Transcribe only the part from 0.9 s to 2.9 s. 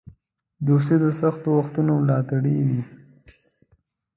د سختو وختونو ملاتړی وي.